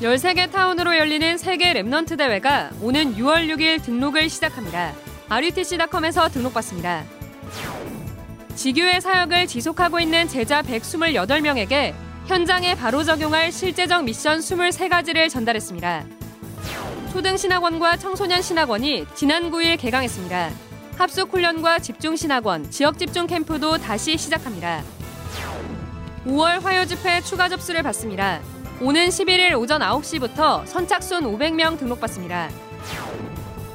13개 0.00 0.50
타운으로 0.50 0.96
열리는 0.96 1.36
세계 1.38 1.72
Remnant 1.72 2.16
대회가 2.16 2.70
오는 2.80 3.16
6월 3.16 3.48
6일 3.52 3.82
등록을 3.82 4.28
시작합니다. 4.28 4.92
RUTC.com에서 5.28 6.28
등록받습니다. 6.28 7.02
지교회 8.54 9.00
사역을 9.00 9.48
지속하고 9.48 9.98
있는 9.98 10.28
제자 10.28 10.62
128명에게 10.62 11.94
현장에 12.26 12.76
바로 12.76 13.02
적용할 13.02 13.50
실제적 13.50 14.04
미션 14.04 14.38
23가지를 14.38 15.28
전달했습니다. 15.30 16.04
초등신학원과 17.12 17.96
청소년신학원이 17.96 19.06
지난 19.16 19.50
9일 19.50 19.80
개강했습니다. 19.80 20.50
합숙훈련과 20.96 21.80
집중신학원, 21.80 22.70
지역집중 22.70 23.26
캠프도 23.26 23.78
다시 23.78 24.16
시작합니다. 24.16 24.82
5월 26.24 26.60
화요집회 26.60 27.22
추가 27.22 27.48
접수를 27.48 27.82
받습니다. 27.82 28.40
오는 28.80 29.08
11일 29.08 29.58
오전 29.58 29.80
9시부터 29.80 30.64
선착순 30.64 31.24
500명 31.24 31.76
등록받습니다. 31.78 32.48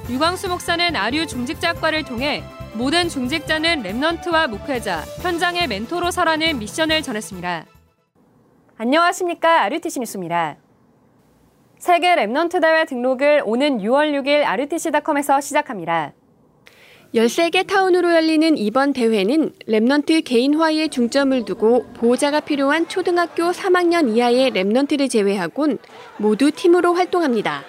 유광수 0.10 0.48
목사는 0.48 0.96
아류 0.96 1.28
중직자과를 1.28 2.06
통해 2.06 2.42
모든 2.74 3.10
중직자는 3.10 3.84
Remnant와 3.84 4.48
목회자, 4.48 5.02
현장의 5.22 5.68
멘토로 5.68 6.10
서라는 6.10 6.58
미션을 6.58 7.02
전했습니다. 7.02 7.66
안녕하십니까. 8.78 9.64
RUTC 9.64 10.00
뉴스입니다. 10.00 10.56
세계 11.78 12.16
Remnant 12.16 12.62
대회 12.62 12.86
등록을 12.86 13.44
오는 13.46 13.80
6월 13.80 14.14
6일 14.22 14.46
RUTC.com에서 14.46 15.42
시작합니다. 15.42 16.14
13개 17.14 17.68
타운으로 17.68 18.12
열리는 18.12 18.58
이번 18.58 18.92
대회는 18.92 19.52
Remnant 19.68 20.24
개인화에 20.24 20.88
중점을 20.88 21.46
두고 21.46 21.86
보호자가 21.94 22.40
필요한 22.40 22.88
초등학교 22.88 23.52
3학년 23.52 24.16
이하의 24.16 24.50
Remnant를 24.50 25.12
제외하곤 25.12 25.78
모두 26.18 26.50
팀으로 26.50 26.96
활동합니다. 26.96 27.66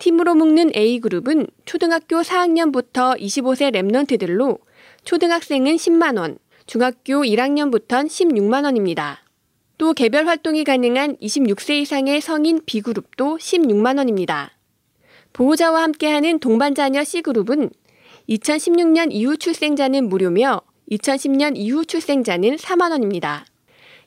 팀으로 0.00 0.34
묶는 0.34 0.72
A그룹은 0.74 1.46
초등학교 1.66 2.22
4학년부터 2.22 3.16
25세 3.20 3.72
랩넌트들로 3.72 4.58
초등학생은 5.04 5.76
10만원, 5.76 6.38
중학교 6.66 7.22
1학년부터는 7.22 8.08
16만원입니다. 8.08 9.18
또 9.78 9.92
개별 9.92 10.26
활동이 10.26 10.64
가능한 10.64 11.18
26세 11.18 11.82
이상의 11.82 12.20
성인 12.20 12.60
B그룹도 12.66 13.38
16만원입니다. 13.38 14.48
보호자와 15.32 15.82
함께하는 15.82 16.40
동반자녀 16.40 17.04
C그룹은 17.04 17.70
2016년 18.28 19.08
이후 19.10 19.38
출생자는 19.38 20.08
무료며 20.08 20.60
2010년 20.90 21.54
이후 21.56 21.84
출생자는 21.84 22.56
4만 22.56 22.90
원입니다. 22.90 23.46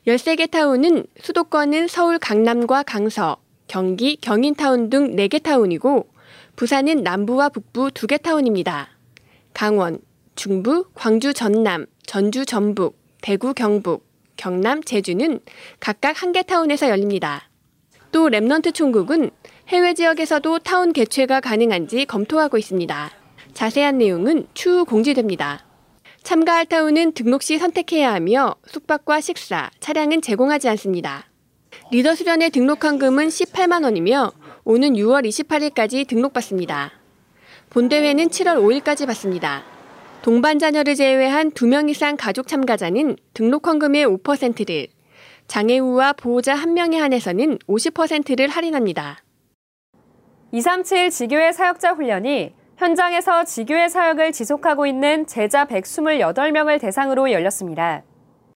13개 0.06 0.50
타운은 0.50 1.06
수도권은 1.20 1.88
서울 1.88 2.18
강남과 2.18 2.84
강서, 2.84 3.38
경기, 3.66 4.16
경인타운 4.16 4.90
등 4.90 5.16
4개 5.16 5.42
타운이고 5.42 6.06
부산은 6.56 7.02
남부와 7.02 7.48
북부 7.48 7.88
2개 7.88 8.20
타운입니다. 8.22 8.90
강원, 9.54 9.98
중부, 10.34 10.86
광주 10.94 11.32
전남, 11.32 11.86
전주 12.06 12.46
전북, 12.46 12.98
대구 13.22 13.54
경북, 13.54 14.06
경남 14.36 14.82
제주는 14.82 15.40
각각 15.80 16.16
1개 16.16 16.46
타운에서 16.46 16.88
열립니다. 16.88 17.48
또 18.12 18.28
Remnant 18.28 18.74
총국은 18.74 19.30
해외 19.68 19.94
지역에서도 19.94 20.58
타운 20.60 20.92
개최가 20.92 21.40
가능한지 21.40 22.04
검토하고 22.06 22.58
있습니다. 22.58 23.21
자세한 23.54 23.98
내용은 23.98 24.46
추후 24.54 24.84
공지됩니다. 24.84 25.64
참가할 26.22 26.66
타운은 26.66 27.12
등록 27.12 27.42
시 27.42 27.58
선택해야 27.58 28.12
하며 28.14 28.54
숙박과 28.66 29.20
식사, 29.20 29.70
차량은 29.80 30.22
제공하지 30.22 30.68
않습니다. 30.70 31.26
리더 31.90 32.14
수련에 32.14 32.48
등록 32.48 32.84
한 32.84 32.98
금은 32.98 33.28
18만 33.28 33.84
원이며 33.84 34.32
오는 34.64 34.92
6월 34.94 35.26
28일까지 35.26 36.06
등록받습니다. 36.06 36.92
본대회는 37.70 38.28
7월 38.28 38.58
5일까지 38.58 39.06
받습니다. 39.06 39.64
동반 40.22 40.58
자녀를 40.58 40.94
제외한 40.94 41.50
2명 41.50 41.90
이상 41.90 42.16
가족 42.16 42.46
참가자는 42.46 43.16
등록 43.34 43.66
헌금의 43.66 44.06
5%를, 44.06 44.86
장애우와 45.48 46.12
보호자 46.12 46.54
1명에 46.54 46.98
한해서는 46.98 47.58
50%를 47.66 48.48
할인합니다. 48.48 49.18
237 50.52 51.10
지교회 51.10 51.50
사역자 51.50 51.92
훈련이 51.92 52.52
현장에서 52.82 53.44
지교회 53.44 53.88
사역을 53.88 54.32
지속하고 54.32 54.86
있는 54.86 55.24
제자 55.28 55.66
128명을 55.66 56.80
대상으로 56.80 57.30
열렸습니다. 57.30 58.02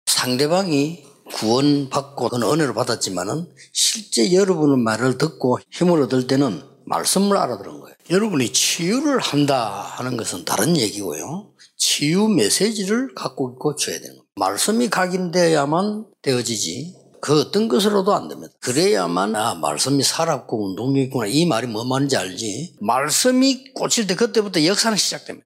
상대방이 0.06 1.04
구원받고 1.32 2.30
은혜를 2.34 2.74
받았지만은 2.74 3.46
실제 3.72 4.32
여러분의 4.32 4.78
말을 4.78 5.18
듣고 5.18 5.60
힘을 5.70 6.02
얻을 6.02 6.26
때는 6.26 6.60
말씀을 6.86 7.36
알아들은 7.36 7.80
거예요. 7.80 7.94
여러분이 8.10 8.52
치유를 8.52 9.20
한다 9.20 9.70
하는 9.70 10.16
것은 10.16 10.44
다른 10.44 10.76
얘기고요. 10.76 11.52
치유 11.76 12.26
메시지를 12.26 13.14
갖고 13.14 13.52
있고 13.52 13.76
줘야 13.76 14.00
되는 14.00 14.08
거예요. 14.08 14.26
말씀이 14.34 14.90
각인되어야만 14.90 16.04
되어지지 16.22 16.96
그 17.26 17.40
어떤 17.40 17.66
것으로도 17.66 18.14
안 18.14 18.28
됩니다. 18.28 18.54
그래야만 18.60 19.34
아 19.34 19.56
말씀이 19.56 20.00
살았고 20.00 20.68
운동이 20.68 21.02
있구나 21.02 21.26
이 21.26 21.44
말이 21.44 21.66
뭐 21.66 21.84
말인지 21.84 22.16
알지. 22.16 22.76
말씀이 22.80 23.74
꽂힐 23.74 24.06
때 24.06 24.14
그때부터 24.14 24.64
역사는 24.64 24.96
시작됩니다. 24.96 25.44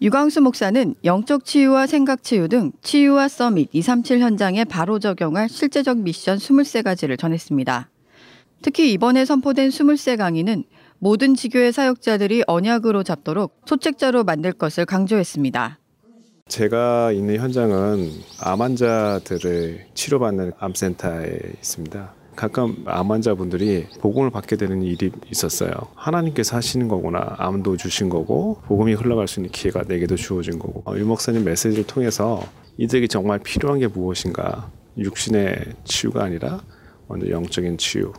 유광수 0.00 0.40
목사는 0.40 0.94
영적 1.04 1.44
치유와 1.44 1.86
생각 1.86 2.22
치유 2.22 2.48
등 2.48 2.72
치유와 2.80 3.28
서밋 3.28 3.68
237 3.72 4.20
현장에 4.20 4.64
바로 4.64 4.98
적용할 4.98 5.50
실제적 5.50 5.98
미션 5.98 6.38
23가지를 6.38 7.18
전했습니다. 7.18 7.90
특히 8.62 8.90
이번에 8.92 9.26
선포된 9.26 9.68
23 9.68 10.16
강의는 10.16 10.64
모든 10.98 11.34
지교의 11.34 11.74
사역자들이 11.74 12.44
언약으로 12.46 13.02
잡도록 13.02 13.60
소책자로 13.66 14.24
만들 14.24 14.54
것을 14.54 14.86
강조했습니다. 14.86 15.78
제가 16.48 17.12
있는 17.12 17.36
현장은 17.36 18.10
암 18.40 18.62
환자들을 18.62 19.86
치료받는 19.92 20.52
암센터에 20.58 21.38
있습니다. 21.58 22.14
가끔 22.36 22.84
암 22.86 23.10
환자분들이 23.10 23.86
복음을 24.00 24.30
받게 24.30 24.56
되는 24.56 24.82
일이 24.82 25.10
있었어요. 25.30 25.72
하나님께서 25.94 26.56
하시는 26.56 26.88
거구나. 26.88 27.34
암도 27.36 27.76
주신 27.76 28.08
거고 28.08 28.62
복음이 28.64 28.94
흘러갈 28.94 29.28
수 29.28 29.40
있는 29.40 29.50
기회가 29.50 29.82
내게도 29.86 30.16
주어진 30.16 30.58
거고 30.58 30.98
유 30.98 31.04
목사님 31.04 31.44
메시지를 31.44 31.86
통해서 31.86 32.42
이들이 32.78 33.08
정말 33.08 33.40
필요한 33.40 33.80
게 33.80 33.86
무엇인가 33.86 34.70
육신의 34.96 35.74
치유가 35.84 36.24
아니라 36.24 36.62
먼저 37.08 37.28
영적인 37.28 37.76
치유 37.76 38.12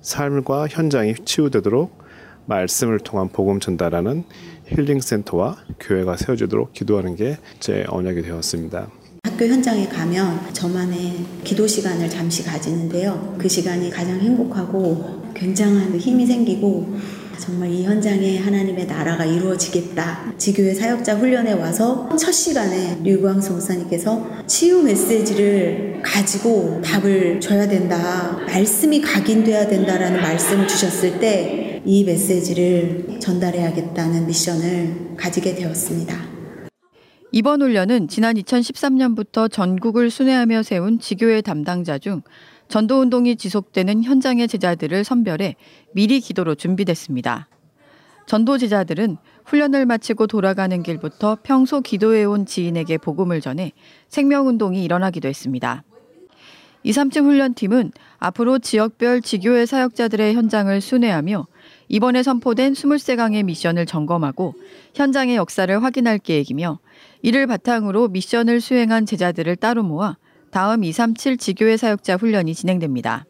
삶과 0.00 0.68
현장이 0.68 1.14
치유되도록 1.24 2.06
말씀을 2.46 3.00
통한 3.00 3.28
복음 3.28 3.60
전달하는 3.60 4.24
힐링 4.66 5.00
센터와 5.00 5.56
교회가 5.80 6.16
세워지도록 6.16 6.72
기도하는 6.72 7.16
게 7.16 7.36
제 7.60 7.84
언약이 7.88 8.22
되었습니다. 8.22 8.88
학교 9.24 9.46
현장에 9.46 9.88
가면 9.88 10.52
저만의 10.52 11.24
기도 11.44 11.66
시간을 11.66 12.08
잠시 12.08 12.44
가지는데요. 12.44 13.36
그 13.38 13.48
시간이 13.48 13.90
가장 13.90 14.20
행복하고 14.20 15.22
굉장한 15.34 15.96
힘이 15.98 16.26
생기고 16.26 16.94
정말 17.38 17.70
이 17.70 17.84
현장에 17.84 18.38
하나님의 18.38 18.86
나라가 18.86 19.24
이루어지겠다. 19.24 20.32
지교회 20.38 20.72
사역자 20.74 21.16
훈련에 21.16 21.52
와서 21.52 22.08
첫 22.18 22.32
시간에 22.32 22.98
류광수 23.02 23.52
목사님께서 23.52 24.26
치유 24.46 24.82
메시지를 24.82 26.00
가지고 26.02 26.80
답을 26.82 27.40
줘야 27.40 27.68
된다. 27.68 28.38
말씀이 28.46 29.00
각인돼야 29.02 29.66
된다라는 29.66 30.22
말씀을 30.22 30.66
주셨을 30.66 31.18
때 31.20 31.75
이 31.86 32.02
메시지를 32.02 33.20
전달해야겠다는 33.20 34.26
미션을 34.26 35.16
가지게 35.16 35.54
되었습니다. 35.54 36.16
이번 37.30 37.62
훈련은 37.62 38.08
지난 38.08 38.34
2013년부터 38.34 39.50
전국을 39.50 40.10
순회하며 40.10 40.64
세운 40.64 40.98
지교회 40.98 41.42
담당자 41.42 41.98
중 41.98 42.22
전도운동이 42.66 43.36
지속되는 43.36 44.02
현장의 44.02 44.48
제자들을 44.48 45.04
선별해 45.04 45.54
미리 45.92 46.18
기도로 46.18 46.56
준비됐습니다. 46.56 47.48
전도 48.26 48.58
제자들은 48.58 49.18
훈련을 49.44 49.86
마치고 49.86 50.26
돌아가는 50.26 50.82
길부터 50.82 51.38
평소 51.44 51.80
기도해온 51.82 52.46
지인에게 52.46 52.98
복음을 52.98 53.40
전해 53.40 53.70
생명운동이 54.08 54.82
일어나기도 54.82 55.28
했습니다. 55.28 55.84
237 56.82 57.22
훈련팀은 57.22 57.92
앞으로 58.18 58.58
지역별 58.58 59.20
지교회 59.20 59.66
사역자들의 59.66 60.34
현장을 60.34 60.80
순회하며 60.80 61.46
이번에 61.88 62.22
선포된 62.22 62.72
23강의 62.72 63.44
미션을 63.44 63.86
점검하고 63.86 64.54
현장의 64.94 65.36
역사를 65.36 65.82
확인할 65.82 66.18
계획이며 66.18 66.78
이를 67.22 67.46
바탕으로 67.46 68.08
미션을 68.08 68.60
수행한 68.60 69.06
제자들을 69.06 69.56
따로 69.56 69.82
모아 69.82 70.16
다음 70.50 70.84
237 70.84 71.36
지교회 71.36 71.76
사역자 71.76 72.16
훈련이 72.16 72.54
진행됩니다. 72.54 73.26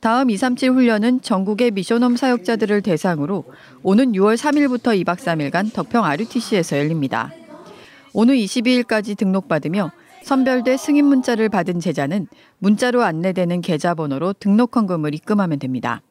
다음 0.00 0.28
237 0.28 0.70
훈련은 0.70 1.22
전국의 1.22 1.70
미션홈 1.70 2.16
사역자들을 2.16 2.82
대상으로 2.82 3.44
오는 3.82 4.12
6월 4.12 4.36
3일부터 4.36 5.02
2박 5.02 5.16
3일간 5.16 5.72
덕평 5.72 6.04
RUTC에서 6.04 6.78
열립니다. 6.78 7.32
오늘 8.12 8.36
22일까지 8.36 9.16
등록받으며 9.16 9.90
선별돼 10.22 10.76
승인 10.76 11.06
문자를 11.06 11.48
받은 11.48 11.80
제자는 11.80 12.28
문자로 12.58 13.02
안내되는 13.02 13.60
계좌번호로 13.60 14.34
등록 14.34 14.76
헌금을 14.76 15.14
입금하면 15.14 15.58
됩니다. 15.58 16.02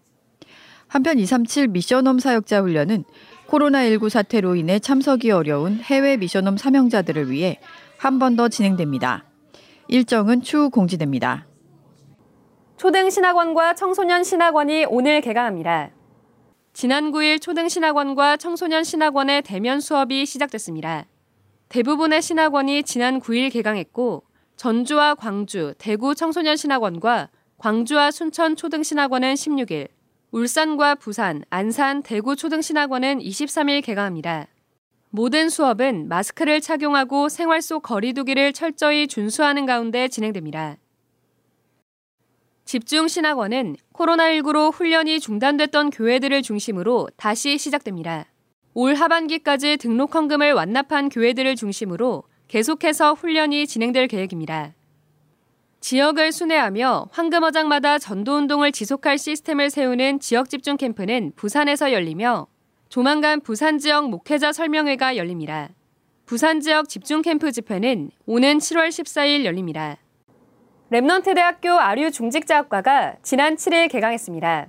한편 0.94 1.18
237 1.18 1.70
미션홈 1.70 2.20
사역자 2.20 2.62
훈련은 2.62 3.04
코로나19 3.48 4.10
사태로 4.10 4.54
인해 4.56 4.78
참석이 4.78 5.32
어려운 5.32 5.80
해외 5.80 6.18
미션홈 6.18 6.58
사명자들을 6.58 7.32
위해 7.32 7.60
한 7.98 8.20
번 8.20 8.36
더 8.36 8.48
진행됩니다. 8.48 9.26
일정은 9.88 10.44
추후 10.44 10.70
공지됩니다. 10.70 11.48
초등신학원과 12.78 13.74
청소년신학원이 13.74 14.86
오늘 14.88 15.22
개강합니다. 15.22 15.90
지난 16.74 17.12
9일 17.12 17.42
초등신학원과 17.42 18.38
청소년신학원의 18.38 19.42
대면 19.42 19.80
수업이 19.80 20.28
시작됐습니다. 20.28 21.08
대부분의 21.70 22.22
신학원이 22.22 22.84
지난 22.84 23.20
9일 23.20 23.52
개강했고 23.52 24.26
전주와 24.58 25.16
광주, 25.16 25.74
대구 25.80 26.14
청소년신학원과 26.14 27.30
광주와 27.58 28.12
순천 28.12 28.56
초등신학원은 28.56 29.34
16일, 29.34 29.88
울산과 30.34 30.96
부산, 30.96 31.44
안산, 31.52 32.02
대구 32.02 32.36
초등신학원은 32.36 33.20
23일 33.20 33.84
개강합니다. 33.84 34.48
모든 35.12 35.48
수업은 35.48 36.08
마스크를 36.08 36.60
착용하고 36.60 37.30
생활 37.30 37.62
속 37.62 37.84
거리두기를 37.84 38.52
철저히 38.52 39.08
준수하는 39.08 39.68
가운데 39.68 40.08
진행됩니다. 40.08 40.78
집중신학원은 42.66 43.76
코로나19로 43.94 44.74
훈련이 44.74 45.20
중단됐던 45.20 45.92
교회들을 45.92 46.42
중심으로 46.42 47.10
다시 47.16 47.60
시작됩니다. 47.60 48.26
올 48.74 48.96
하반기까지 48.96 49.78
등록 49.78 50.16
헌금을 50.16 50.54
완납한 50.54 51.10
교회들을 51.10 51.56
중심으로 51.56 52.24
계속해서 52.48 53.14
훈련이 53.14 53.68
진행될 53.68 54.08
계획입니다. 54.08 54.74
지역을 55.84 56.32
순회하며 56.32 57.10
황금어장마다 57.12 58.00
전도운동을 58.00 58.72
지속할 58.72 59.18
시스템을 59.18 59.70
세우는 59.70 60.22
지역 60.22 60.50
집중 60.50 60.78
캠프는 60.78 61.34
부산에서 61.36 61.92
열리며 61.92 62.48
조만간 62.88 63.42
부산 63.42 63.80
지역 63.80 64.10
목회자 64.10 64.54
설명회가 64.54 65.18
열립니다. 65.18 65.72
부산 66.26 66.62
지역 66.62 66.88
집중 66.88 67.22
캠프 67.22 67.52
집회는 67.52 68.12
오는 68.26 68.58
7월 68.60 68.88
14일 68.88 69.44
열립니다. 69.44 69.98
렘넌트 70.90 71.36
대학교 71.36 71.72
RU 71.72 72.12
중직자학과가 72.12 73.18
지난 73.22 73.58
7일 73.58 73.92
개강했습니다. 73.92 74.68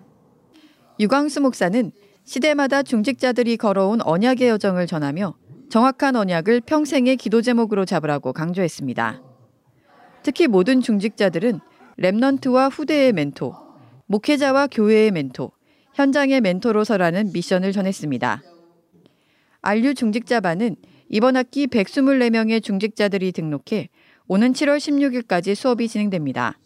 유광수 0.99 1.43
목사는 1.43 1.93
시대마다 2.25 2.83
중직자들이 2.83 3.57
걸어온 3.57 4.01
언약의 4.03 4.49
여정을 4.49 4.89
전하며 4.89 5.37
정확한 5.71 6.17
언약을 6.17 6.63
평생의 6.63 7.19
기도 7.19 7.41
제목으로 7.41 7.85
잡으라고 7.85 8.33
강조했습니다. 8.33 9.34
특히 10.25 10.47
모든 10.47 10.81
중직자들은 10.81 11.61
랩넌트와 11.99 12.73
후대의 12.73 13.13
멘토, 13.13 13.55
목회자와 14.07 14.69
교회의 14.69 15.11
멘토, 15.11 15.53
현장의 15.93 16.41
멘토로 16.41 16.83
서라는 16.83 17.31
미션을 17.33 17.73
전했습니다. 17.73 18.43
안류 19.61 19.95
중직자반은 19.95 20.77
이번 21.11 21.37
학기 21.37 21.67
124명의 21.67 22.63
중직자들이 22.63 23.33
등록해 23.33 23.91
오는 24.27 24.53
7월 24.55 24.79
16일까지 24.79 25.55
수업이 25.55 25.89
진행됩니다. 25.89 26.59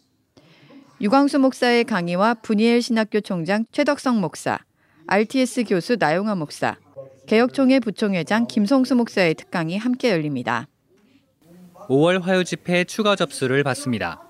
유광수 1.01 1.39
목사의 1.39 1.83
강의와 1.83 2.35
분이엘 2.35 2.81
신학교 2.81 3.19
총장 3.19 3.65
최덕성 3.73 4.21
목사, 4.21 4.57
RTS 5.07 5.65
교수 5.65 5.97
나용화 5.99 6.35
목사, 6.35 6.77
개혁총회 7.27 7.81
부총회장 7.81 8.47
김성수 8.47 8.95
목사의 8.95 9.35
특강이 9.35 9.77
함께 9.77 10.11
열립니다. 10.11 10.67
5월 11.89 12.21
화요 12.21 12.43
집회 12.43 12.83
추가 12.83 13.15
접수를 13.15 13.63
받습니다. 13.63 14.21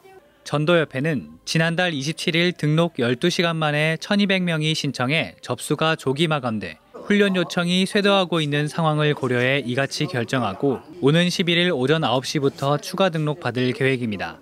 전도협회는 0.45 1.27
지난달 1.43 1.91
27일 1.91 2.57
등록 2.57 2.93
12시간 2.95 3.57
만에 3.57 3.97
1200명이 3.99 4.73
신청해 4.73 5.35
접수가 5.41 5.97
조기 5.97 6.29
마감돼 6.29 6.77
훈련 6.93 7.35
요청이 7.35 7.85
쇄도하고 7.85 8.39
있는 8.39 8.69
상황을 8.69 9.13
고려해 9.13 9.63
이같이 9.65 10.05
결정하고 10.05 10.79
오는 11.01 11.27
11일 11.27 11.75
오전 11.75 12.03
9시부터 12.03 12.81
추가 12.81 13.09
등록 13.09 13.41
받을 13.41 13.73
계획입니다. 13.73 14.39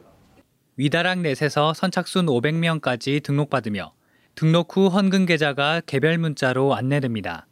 위다락 0.76 1.22
넷에서 1.22 1.74
선착순 1.74 2.28
500명까지 2.28 3.24
등록받으며 3.24 3.94
등록 4.36 4.78
후 4.78 4.90
헌금 4.90 5.26
계좌가 5.26 5.82
개별 5.88 6.20
문자로 6.20 6.76
안내됩니다. 6.76 7.48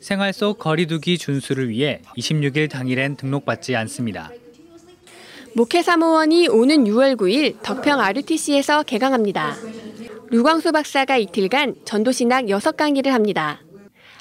생활 0.00 0.34
속 0.34 0.58
거리두기 0.58 1.16
준수를 1.16 1.70
위해 1.70 2.02
26일 2.18 2.68
당일엔 2.68 3.16
등록받지 3.16 3.74
않습니다. 3.74 4.30
목회사무원이 5.58 6.46
오는 6.46 6.84
6월 6.84 7.16
9일 7.16 7.60
덕평 7.64 7.98
RUTC에서 7.98 8.84
개강합니다. 8.84 9.56
류광수 10.30 10.70
박사가 10.70 11.16
이틀간 11.16 11.74
전도신학 11.84 12.44
6강의를 12.44 13.08
합니다. 13.08 13.60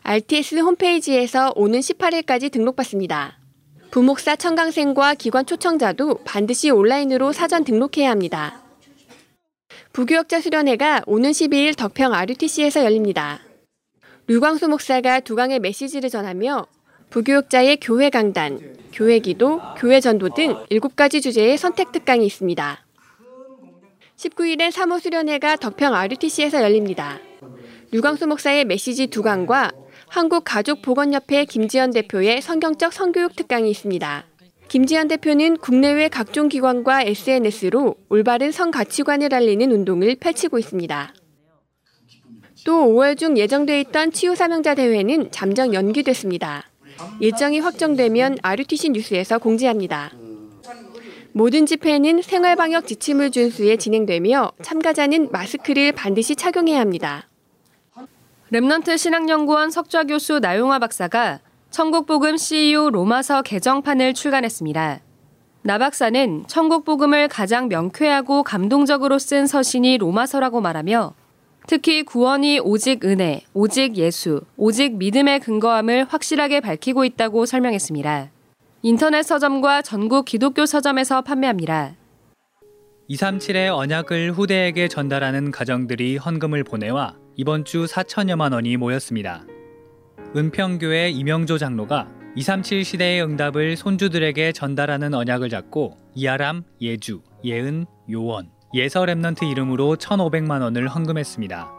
RTS 0.01 0.61
홈페이지에서 0.61 1.53
오는 1.55 1.79
18일까지 1.79 2.51
등록받습니다. 2.51 3.37
부목사 3.91 4.35
청강생과 4.35 5.13
기관 5.13 5.45
초청자도 5.45 6.21
반드시 6.25 6.71
온라인으로 6.71 7.31
사전 7.33 7.63
등록해야 7.63 8.09
합니다. 8.09 8.63
부교역자 9.93 10.41
수련회가 10.41 11.03
오는 11.05 11.29
12일 11.29 11.77
덕평 11.77 12.15
RUTC에서 12.15 12.83
열립니다. 12.83 13.41
류광수 14.25 14.69
목사가 14.69 15.19
두 15.19 15.35
강의 15.35 15.59
메시지를 15.59 16.09
전하며 16.09 16.65
부교육자의 17.09 17.77
교회 17.81 18.09
강단, 18.09 18.75
교회 18.93 19.19
기도, 19.19 19.61
교회 19.77 19.99
전도 19.99 20.29
등 20.29 20.55
7가지 20.69 21.21
주제의 21.21 21.57
선택 21.57 21.91
특강이 21.91 22.25
있습니다. 22.25 22.85
19일엔 24.17 24.71
사모 24.71 24.99
수련회가 24.99 25.55
덕평 25.57 25.93
RUTC에서 25.93 26.63
열립니다. 26.63 27.19
류광수 27.91 28.27
목사의 28.27 28.65
메시지 28.65 29.07
두 29.07 29.21
강과 29.21 29.71
한국가족보건협회 30.09 31.45
김지현 31.45 31.91
대표의 31.91 32.41
성경적 32.41 32.91
성교육 32.91 33.35
특강이 33.35 33.69
있습니다. 33.69 34.25
김지현 34.67 35.07
대표는 35.07 35.57
국내외 35.57 36.09
각종 36.09 36.49
기관과 36.49 37.03
SNS로 37.03 37.95
올바른 38.09 38.51
성 38.51 38.71
가치관을 38.71 39.33
알리는 39.33 39.71
운동을 39.71 40.17
펼치고 40.19 40.59
있습니다. 40.59 41.13
또 42.65 42.85
5월 42.87 43.17
중 43.17 43.37
예정돼 43.37 43.79
있던 43.81 44.11
치유 44.11 44.35
사명자 44.35 44.75
대회는 44.75 45.31
잠정 45.31 45.73
연기됐습니다. 45.73 46.66
일정이 47.19 47.59
확정되면 47.59 48.37
RUTC 48.41 48.89
뉴스에서 48.89 49.37
공지합니다. 49.37 50.11
모든 51.33 51.65
집회는 51.65 52.21
생활방역 52.21 52.87
지침을 52.87 53.31
준수해 53.31 53.77
진행되며 53.77 54.53
참가자는 54.63 55.29
마스크를 55.31 55.91
반드시 55.91 56.35
착용해야 56.35 56.79
합니다. 56.79 57.27
렘넌트 58.51 58.97
신학연구원 58.97 59.71
석좌 59.71 60.03
교수 60.05 60.39
나용화 60.39 60.79
박사가 60.79 61.41
천국복음 61.69 62.37
CEO 62.37 62.89
로마서 62.89 63.41
개정판을 63.41 64.13
출간했습니다. 64.13 65.01
나 65.63 65.77
박사는 65.77 66.45
천국복음을 66.47 67.27
가장 67.27 67.67
명쾌하고 67.67 68.43
감동적으로 68.43 69.19
쓴 69.19 69.47
서신이 69.47 69.97
로마서라고 69.97 70.61
말하며 70.61 71.13
특히 71.67 72.03
구원이 72.03 72.59
오직 72.59 73.03
은혜, 73.03 73.41
오직 73.53 73.97
예수, 73.97 74.41
오직 74.55 74.95
믿음에 74.95 75.41
근거함을 75.41 76.05
확실하게 76.05 76.61
밝히고 76.61 77.03
있다고 77.03 77.45
설명했습니다. 77.45 78.31
인터넷 78.83 79.23
서점과 79.23 79.81
전국 79.81 80.23
기독교 80.23 80.65
서점에서 80.65 81.23
판매합니다. 81.23 81.95
237의 83.09 83.75
언약을 83.75 84.31
후대에게 84.31 84.87
전달하는 84.87 85.51
가정들이 85.51 86.15
헌금을 86.15 86.63
보내와 86.63 87.15
이번 87.35 87.65
주 87.65 87.83
4천여만 87.83 88.53
원이 88.53 88.77
모였습니다. 88.77 89.45
은평교회 90.37 91.09
이명조 91.09 91.57
장로가 91.57 92.07
237 92.37 92.85
시대의 92.85 93.23
응답을 93.23 93.75
손주들에게 93.75 94.53
전달하는 94.53 95.13
언약을 95.13 95.49
잡고 95.49 95.97
이아람, 96.15 96.63
예주, 96.79 97.21
예은, 97.43 97.85
요원, 98.09 98.51
예서 98.77 99.01
remnant 99.01 99.41
이름으로 99.49 99.95
1,500만 99.95 100.61
원을 100.61 100.87
헌금했습니다. 100.87 101.71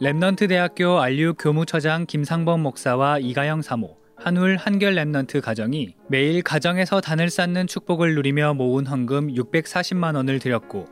렘넌트 0.00 0.48
대학교 0.48 1.00
RU 1.00 1.34
교무처장 1.34 2.06
김상범 2.06 2.60
목사와 2.60 3.18
이가영 3.18 3.62
사모, 3.62 3.96
한울 4.16 4.56
한결 4.56 4.94
remnant 4.94 5.40
가정이 5.42 5.96
매일 6.08 6.42
가정에서 6.42 7.00
단을 7.00 7.28
쌓는 7.28 7.66
축복을 7.66 8.14
누리며 8.14 8.54
모은 8.54 8.86
헌금 8.86 9.34
640만 9.34 10.14
원을 10.14 10.38
드렸고 10.38 10.86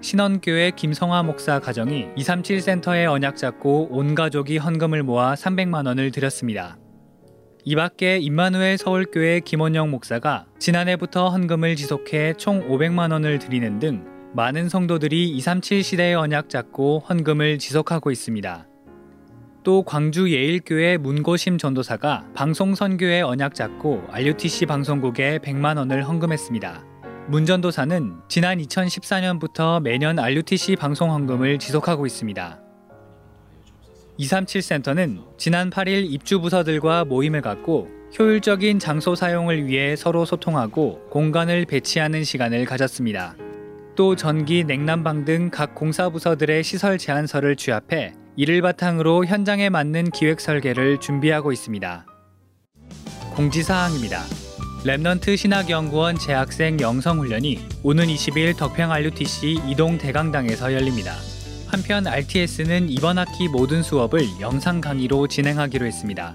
신원교회 0.00 0.70
김성화 0.76 1.24
목사 1.24 1.58
가정이 1.58 2.10
237 2.16 2.60
센터에 2.60 3.06
언약 3.06 3.36
잡고 3.36 3.88
온 3.90 4.14
가족이 4.14 4.58
헌금을 4.58 5.02
모아 5.02 5.34
300만 5.34 5.88
원을 5.88 6.12
드렸습니다. 6.12 6.78
이 7.64 7.74
밖에 7.74 8.18
임마누엘 8.18 8.78
서울교회 8.78 9.40
김원영 9.40 9.90
목사가 9.90 10.46
지난해부터 10.60 11.30
헌금을 11.30 11.74
지속해 11.74 12.34
총 12.34 12.68
500만 12.68 13.10
원을 13.10 13.40
드리는 13.40 13.80
등 13.80 14.11
많은 14.34 14.70
성도들이 14.70 15.28
237 15.28 15.82
시대의 15.82 16.14
언약 16.14 16.48
잡고 16.48 17.04
헌금을 17.08 17.58
지속하고 17.58 18.10
있습니다. 18.10 18.66
또 19.62 19.82
광주 19.82 20.32
예일교회 20.32 20.96
문고심 20.96 21.58
전도사가 21.58 22.28
방송선교의 22.34 23.22
언약 23.22 23.54
잡고 23.54 24.04
RUTC 24.10 24.64
방송국에 24.66 25.38
100만 25.38 25.76
원을 25.76 26.08
헌금했습니다. 26.08 26.82
문 27.28 27.44
전도사는 27.44 28.14
지난 28.28 28.58
2014년부터 28.58 29.82
매년 29.82 30.18
RUTC 30.18 30.76
방송 30.76 31.12
헌금을 31.12 31.58
지속하고 31.58 32.06
있습니다. 32.06 32.58
237센터는 34.18 35.36
지난 35.36 35.68
8일 35.68 36.10
입주 36.10 36.40
부서들과 36.40 37.04
모임을 37.04 37.42
갖고 37.42 37.88
효율적인 38.18 38.78
장소 38.78 39.14
사용을 39.14 39.66
위해 39.66 39.94
서로 39.94 40.24
소통하고 40.24 41.06
공간을 41.10 41.66
배치하는 41.66 42.24
시간을 42.24 42.64
가졌습니다. 42.64 43.36
또 43.94 44.16
전기, 44.16 44.64
냉난방 44.64 45.24
등 45.24 45.50
각 45.50 45.74
공사 45.74 46.08
부서들의 46.08 46.64
시설 46.64 46.96
제안서를 46.98 47.56
취합해 47.56 48.14
이를 48.36 48.62
바탕으로 48.62 49.26
현장에 49.26 49.68
맞는 49.68 50.10
기획 50.10 50.40
설계를 50.40 50.98
준비하고 50.98 51.52
있습니다. 51.52 52.06
공지사항입니다. 53.36 54.20
렘넌트 54.84 55.36
신학연구원 55.36 56.18
재학생 56.18 56.80
영성훈련이 56.80 57.60
오는 57.82 58.06
20일 58.06 58.56
덕평 58.56 58.90
RUTC 58.90 59.60
이동 59.68 59.98
대강당에서 59.98 60.72
열립니다. 60.72 61.12
한편 61.68 62.06
RTS는 62.06 62.88
이번 62.88 63.18
학기 63.18 63.48
모든 63.48 63.82
수업을 63.82 64.20
영상 64.40 64.80
강의로 64.80 65.26
진행하기로 65.28 65.86
했습니다. 65.86 66.34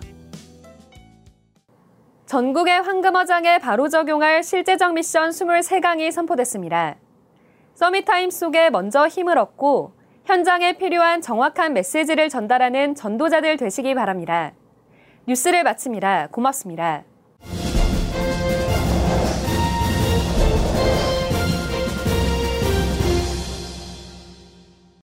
전국의 2.26 2.82
황금어장에 2.82 3.60
바로 3.60 3.88
적용할 3.90 4.44
실제적 4.44 4.94
미션 4.94 5.30
23강이 5.30 6.12
선포됐습니다. 6.12 6.96
summit 7.78 8.10
time 8.10 8.32
속에 8.32 8.72
먼저 8.72 9.08
힘을 9.08 9.38
얻고 9.38 9.92
현장에 10.26 10.74
필요한 10.80 11.22
정확한 11.22 11.76
메시지를 11.76 12.28
전달하는 12.28 12.96
전도자들 12.96 13.56
되시기 13.58 13.94
바랍니다. 13.94 14.54
뉴스를 15.28 15.62
마칩니다. 15.62 16.30
고맙습니다. 16.32 17.04